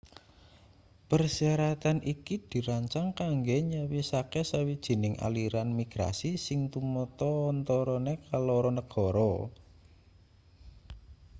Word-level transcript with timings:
persyaratan 1.13 1.97
iki 2.13 2.35
dirancang 2.51 3.07
kanggo 3.19 3.57
nyawisake 3.71 4.41
sawijining 4.51 5.13
aliran 5.27 5.69
migrasi 5.79 6.31
sing 6.45 6.59
tumata 6.73 7.31
antarane 7.51 8.13
keloro 8.27 8.69
negara 8.79 9.29